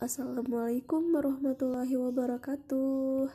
[0.00, 3.28] Assalamualaikum warahmatullahi wabarakatuh.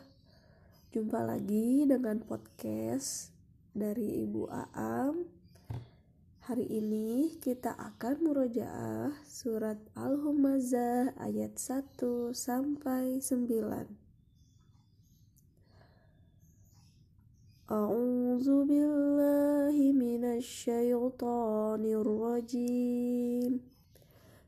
[0.98, 3.30] Jumpa lagi dengan podcast
[3.70, 5.30] dari Ibu Aam.
[6.50, 13.86] Hari ini kita akan murojaah surat Al-Humazah ayat 1 sampai 9.
[17.70, 22.10] A'udzu billahi minasy syaithanir.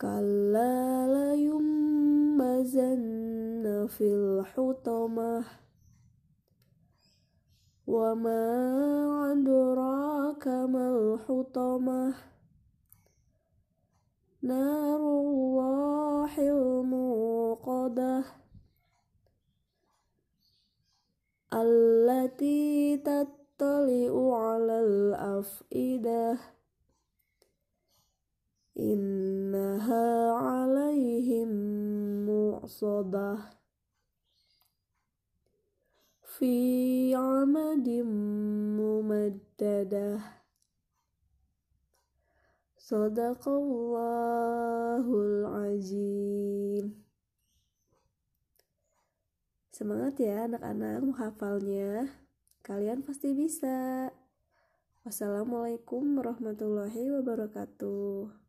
[0.00, 1.76] كلا لينبذن
[3.88, 5.44] في الحطمة.
[7.86, 8.42] وما
[9.32, 12.14] أدراك ما الحطمة.
[14.42, 18.24] نار الله الموقدة.
[21.54, 26.55] التي تطلئ على الأفئدة.
[28.76, 30.04] Af'idah innaha
[30.68, 31.48] alaihim
[32.28, 33.56] mu'sadah
[36.20, 38.04] fi amadim
[38.76, 40.20] mumaddadah
[42.76, 45.42] Sadaqallahul
[45.74, 47.02] azim
[49.74, 52.14] Semangat ya anak-anak menghafalnya.
[52.62, 54.06] Kalian pasti bisa.
[55.02, 58.45] Wassalamualaikum warahmatullahi wabarakatuh